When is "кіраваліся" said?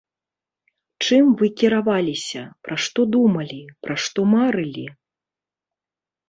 1.61-2.41